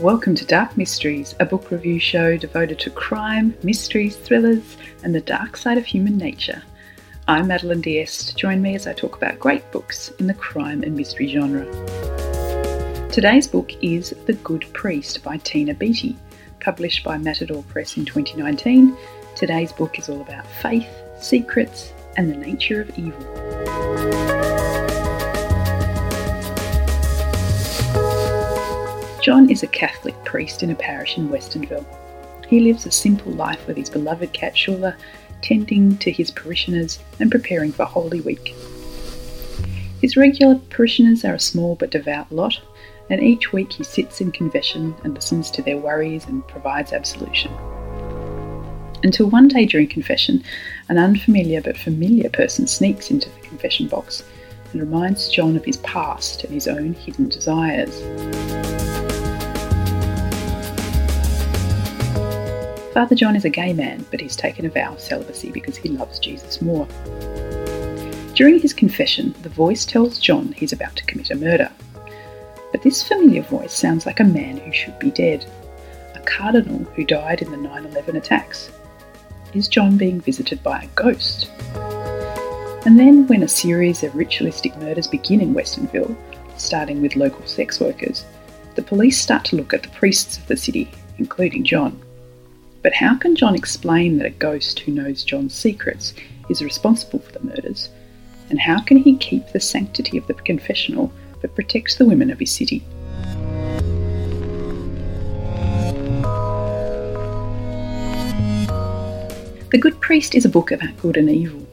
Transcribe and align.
Welcome 0.00 0.36
to 0.36 0.44
Dark 0.44 0.76
Mysteries, 0.76 1.34
a 1.40 1.44
book 1.44 1.72
review 1.72 1.98
show 1.98 2.36
devoted 2.36 2.78
to 2.80 2.90
crime, 2.90 3.52
mysteries, 3.64 4.14
thrillers, 4.14 4.76
and 5.02 5.12
the 5.12 5.20
dark 5.20 5.56
side 5.56 5.76
of 5.76 5.84
human 5.84 6.16
nature. 6.16 6.62
I'm 7.26 7.48
Madeline 7.48 7.80
Diest. 7.80 8.36
Join 8.36 8.62
me 8.62 8.76
as 8.76 8.86
I 8.86 8.92
talk 8.92 9.16
about 9.16 9.40
great 9.40 9.72
books 9.72 10.10
in 10.20 10.28
the 10.28 10.34
crime 10.34 10.84
and 10.84 10.94
mystery 10.94 11.26
genre. 11.26 11.64
Today's 13.10 13.48
book 13.48 13.72
is 13.82 14.14
The 14.26 14.34
Good 14.34 14.72
Priest 14.72 15.24
by 15.24 15.38
Tina 15.38 15.74
Beattie, 15.74 16.16
published 16.60 17.02
by 17.02 17.18
Matador 17.18 17.64
Press 17.64 17.96
in 17.96 18.04
2019. 18.04 18.96
Today's 19.34 19.72
book 19.72 19.98
is 19.98 20.08
all 20.08 20.20
about 20.20 20.46
faith, 20.46 20.88
secrets, 21.20 21.92
and 22.16 22.30
the 22.30 22.36
nature 22.36 22.80
of 22.82 22.96
evil. 22.96 24.37
John 29.28 29.50
is 29.50 29.62
a 29.62 29.66
Catholic 29.66 30.14
priest 30.24 30.62
in 30.62 30.70
a 30.70 30.74
parish 30.74 31.18
in 31.18 31.28
Westonville. 31.28 31.84
He 32.48 32.60
lives 32.60 32.86
a 32.86 32.90
simple 32.90 33.30
life 33.32 33.66
with 33.66 33.76
his 33.76 33.90
beloved 33.90 34.32
cat 34.32 34.54
Shula, 34.54 34.96
tending 35.42 35.98
to 35.98 36.10
his 36.10 36.30
parishioners 36.30 36.98
and 37.20 37.30
preparing 37.30 37.70
for 37.70 37.84
Holy 37.84 38.22
Week. 38.22 38.54
His 40.00 40.16
regular 40.16 40.54
parishioners 40.70 41.26
are 41.26 41.34
a 41.34 41.38
small 41.38 41.74
but 41.74 41.90
devout 41.90 42.32
lot, 42.32 42.58
and 43.10 43.22
each 43.22 43.52
week 43.52 43.70
he 43.70 43.84
sits 43.84 44.22
in 44.22 44.32
confession 44.32 44.94
and 45.04 45.12
listens 45.12 45.50
to 45.50 45.62
their 45.62 45.76
worries 45.76 46.24
and 46.24 46.48
provides 46.48 46.94
absolution. 46.94 47.52
Until 49.02 49.28
one 49.28 49.48
day 49.48 49.66
during 49.66 49.88
confession, 49.88 50.42
an 50.88 50.96
unfamiliar 50.96 51.60
but 51.60 51.76
familiar 51.76 52.30
person 52.30 52.66
sneaks 52.66 53.10
into 53.10 53.28
the 53.28 53.40
confession 53.40 53.88
box 53.88 54.24
and 54.72 54.80
reminds 54.80 55.28
John 55.28 55.54
of 55.54 55.66
his 55.66 55.76
past 55.76 56.44
and 56.44 56.54
his 56.54 56.66
own 56.66 56.94
hidden 56.94 57.28
desires. 57.28 58.02
Father 62.98 63.14
John 63.14 63.36
is 63.36 63.44
a 63.44 63.48
gay 63.48 63.72
man, 63.72 64.04
but 64.10 64.20
he's 64.20 64.34
taken 64.34 64.66
a 64.66 64.70
vow 64.70 64.94
of 64.94 65.00
celibacy 65.00 65.52
because 65.52 65.76
he 65.76 65.88
loves 65.88 66.18
Jesus 66.18 66.60
more. 66.60 66.84
During 68.34 68.58
his 68.58 68.74
confession, 68.74 69.36
the 69.42 69.48
voice 69.48 69.86
tells 69.86 70.18
John 70.18 70.50
he's 70.50 70.72
about 70.72 70.96
to 70.96 71.04
commit 71.04 71.30
a 71.30 71.36
murder. 71.36 71.70
But 72.72 72.82
this 72.82 73.06
familiar 73.06 73.42
voice 73.42 73.72
sounds 73.72 74.04
like 74.04 74.18
a 74.18 74.24
man 74.24 74.56
who 74.56 74.72
should 74.72 74.98
be 74.98 75.12
dead, 75.12 75.46
a 76.16 76.20
cardinal 76.22 76.82
who 76.96 77.04
died 77.04 77.40
in 77.40 77.52
the 77.52 77.56
9 77.56 77.84
11 77.84 78.16
attacks. 78.16 78.72
Is 79.54 79.68
John 79.68 79.96
being 79.96 80.20
visited 80.20 80.60
by 80.64 80.80
a 80.80 80.88
ghost? 80.96 81.52
And 82.84 82.98
then, 82.98 83.28
when 83.28 83.44
a 83.44 83.48
series 83.48 84.02
of 84.02 84.16
ritualistic 84.16 84.76
murders 84.78 85.06
begin 85.06 85.40
in 85.40 85.54
Westonville, 85.54 86.16
starting 86.56 87.00
with 87.00 87.14
local 87.14 87.46
sex 87.46 87.78
workers, 87.78 88.24
the 88.74 88.82
police 88.82 89.20
start 89.20 89.44
to 89.44 89.56
look 89.56 89.72
at 89.72 89.84
the 89.84 89.88
priests 89.90 90.36
of 90.36 90.48
the 90.48 90.56
city, 90.56 90.90
including 91.18 91.62
John. 91.62 92.02
But 92.82 92.94
how 92.94 93.16
can 93.16 93.34
John 93.34 93.54
explain 93.54 94.18
that 94.18 94.26
a 94.26 94.30
ghost 94.30 94.80
who 94.80 94.92
knows 94.92 95.24
John's 95.24 95.54
secrets 95.54 96.14
is 96.48 96.62
responsible 96.62 97.18
for 97.18 97.32
the 97.32 97.44
murders? 97.44 97.90
And 98.50 98.60
how 98.60 98.80
can 98.80 98.96
he 98.96 99.16
keep 99.16 99.48
the 99.48 99.60
sanctity 99.60 100.16
of 100.16 100.26
the 100.26 100.34
confessional 100.34 101.12
but 101.40 101.54
protect 101.54 101.98
the 101.98 102.04
women 102.04 102.30
of 102.30 102.38
his 102.38 102.52
city? 102.52 102.84
The 109.70 109.78
Good 109.78 110.00
Priest 110.00 110.34
is 110.34 110.44
a 110.44 110.48
book 110.48 110.70
about 110.70 110.96
good 110.98 111.16
and 111.16 111.28
evil. 111.28 111.66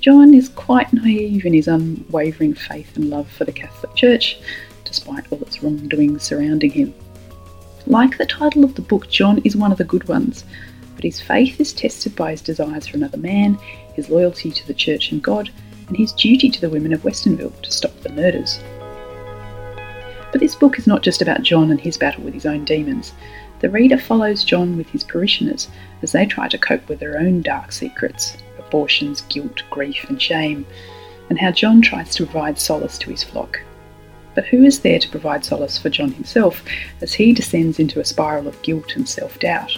John 0.00 0.32
is 0.32 0.48
quite 0.48 0.92
naive 0.92 1.44
in 1.44 1.52
his 1.52 1.68
unwavering 1.68 2.54
faith 2.54 2.96
and 2.96 3.10
love 3.10 3.28
for 3.28 3.44
the 3.44 3.52
Catholic 3.52 3.94
Church, 3.96 4.38
despite 4.84 5.30
all 5.30 5.42
its 5.42 5.62
wrongdoings 5.62 6.22
surrounding 6.22 6.70
him. 6.70 6.94
Like 7.88 8.18
the 8.18 8.26
title 8.26 8.64
of 8.64 8.74
the 8.74 8.82
book, 8.82 9.08
John 9.08 9.38
is 9.44 9.56
one 9.56 9.72
of 9.72 9.78
the 9.78 9.84
good 9.84 10.08
ones, 10.08 10.44
but 10.94 11.04
his 11.04 11.22
faith 11.22 11.58
is 11.58 11.72
tested 11.72 12.14
by 12.14 12.32
his 12.32 12.42
desires 12.42 12.86
for 12.86 12.98
another 12.98 13.16
man, 13.16 13.58
his 13.94 14.10
loyalty 14.10 14.50
to 14.50 14.66
the 14.66 14.74
church 14.74 15.10
and 15.10 15.22
God, 15.22 15.48
and 15.86 15.96
his 15.96 16.12
duty 16.12 16.50
to 16.50 16.60
the 16.60 16.68
women 16.68 16.92
of 16.92 17.00
Westonville 17.00 17.62
to 17.62 17.72
stop 17.72 17.98
the 18.00 18.10
murders. 18.10 18.60
But 20.30 20.42
this 20.42 20.54
book 20.54 20.78
is 20.78 20.86
not 20.86 21.02
just 21.02 21.22
about 21.22 21.42
John 21.42 21.70
and 21.70 21.80
his 21.80 21.96
battle 21.96 22.22
with 22.22 22.34
his 22.34 22.44
own 22.44 22.66
demons. 22.66 23.14
The 23.60 23.70
reader 23.70 23.96
follows 23.96 24.44
John 24.44 24.76
with 24.76 24.90
his 24.90 25.02
parishioners 25.02 25.68
as 26.02 26.12
they 26.12 26.26
try 26.26 26.46
to 26.48 26.58
cope 26.58 26.86
with 26.90 27.00
their 27.00 27.18
own 27.18 27.40
dark 27.40 27.72
secrets 27.72 28.36
abortions, 28.58 29.22
guilt, 29.30 29.62
grief, 29.70 30.04
and 30.10 30.20
shame, 30.20 30.66
and 31.30 31.38
how 31.38 31.52
John 31.52 31.80
tries 31.80 32.14
to 32.16 32.26
provide 32.26 32.58
solace 32.58 32.98
to 32.98 33.08
his 33.08 33.24
flock. 33.24 33.62
But 34.38 34.46
who 34.46 34.62
is 34.62 34.78
there 34.78 35.00
to 35.00 35.08
provide 35.08 35.44
solace 35.44 35.78
for 35.78 35.90
John 35.90 36.12
himself 36.12 36.62
as 37.00 37.12
he 37.12 37.32
descends 37.32 37.80
into 37.80 37.98
a 37.98 38.04
spiral 38.04 38.46
of 38.46 38.62
guilt 38.62 38.94
and 38.94 39.08
self 39.08 39.36
doubt? 39.40 39.76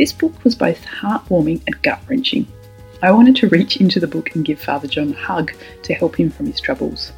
This 0.00 0.12
book 0.12 0.42
was 0.42 0.56
both 0.56 0.84
heartwarming 0.84 1.62
and 1.64 1.80
gut 1.82 2.00
wrenching. 2.08 2.48
I 3.04 3.12
wanted 3.12 3.36
to 3.36 3.48
reach 3.50 3.76
into 3.76 4.00
the 4.00 4.08
book 4.08 4.34
and 4.34 4.44
give 4.44 4.58
Father 4.58 4.88
John 4.88 5.12
a 5.12 5.16
hug 5.16 5.52
to 5.84 5.94
help 5.94 6.18
him 6.18 6.28
from 6.28 6.46
his 6.46 6.60
troubles. 6.60 7.12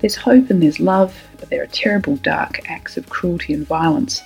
There's 0.00 0.16
hope 0.16 0.50
and 0.50 0.62
there's 0.62 0.80
love, 0.80 1.18
but 1.38 1.48
there 1.48 1.62
are 1.62 1.66
terrible, 1.68 2.16
dark 2.16 2.60
acts 2.68 2.98
of 2.98 3.08
cruelty 3.08 3.54
and 3.54 3.66
violence, 3.66 4.20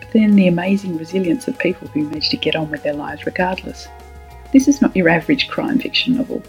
but 0.00 0.10
then 0.10 0.34
the 0.34 0.48
amazing 0.48 0.98
resilience 0.98 1.46
of 1.46 1.56
people 1.60 1.86
who 1.86 2.02
manage 2.02 2.30
to 2.30 2.36
get 2.36 2.56
on 2.56 2.68
with 2.68 2.82
their 2.82 2.94
lives 2.94 3.26
regardless. 3.26 3.86
This 4.52 4.68
is 4.68 4.80
not 4.80 4.96
your 4.96 5.08
average 5.08 5.48
crime 5.48 5.78
fiction 5.78 6.16
novel. 6.16 6.42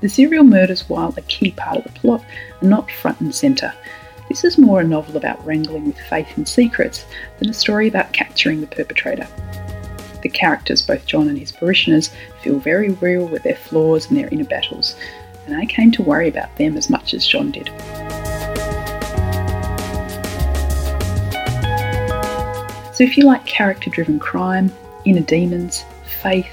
The 0.00 0.08
serial 0.08 0.44
murders, 0.44 0.88
while 0.88 1.14
a 1.16 1.22
key 1.22 1.52
part 1.52 1.78
of 1.78 1.84
the 1.84 1.98
plot, 2.00 2.24
are 2.62 2.68
not 2.68 2.90
front 2.90 3.20
and 3.20 3.34
centre. 3.34 3.72
This 4.28 4.44
is 4.44 4.58
more 4.58 4.80
a 4.80 4.84
novel 4.84 5.16
about 5.16 5.44
wrangling 5.44 5.86
with 5.86 5.98
faith 5.98 6.36
and 6.36 6.46
secrets 6.46 7.04
than 7.38 7.50
a 7.50 7.54
story 7.54 7.88
about 7.88 8.12
capturing 8.12 8.60
the 8.60 8.66
perpetrator. 8.66 9.26
The 10.22 10.28
characters, 10.28 10.82
both 10.82 11.06
John 11.06 11.28
and 11.28 11.38
his 11.38 11.52
parishioners, 11.52 12.10
feel 12.42 12.58
very 12.58 12.90
real 12.90 13.26
with 13.26 13.42
their 13.42 13.56
flaws 13.56 14.08
and 14.08 14.18
their 14.18 14.28
inner 14.28 14.44
battles, 14.44 14.94
and 15.46 15.56
I 15.56 15.64
came 15.66 15.90
to 15.92 16.02
worry 16.02 16.28
about 16.28 16.54
them 16.56 16.76
as 16.76 16.90
much 16.90 17.14
as 17.14 17.26
John 17.26 17.50
did. 17.50 17.68
So, 22.94 23.04
if 23.04 23.16
you 23.16 23.24
like 23.24 23.46
character 23.46 23.88
driven 23.88 24.18
crime, 24.18 24.70
inner 25.06 25.22
demons, 25.22 25.84
faith, 26.22 26.52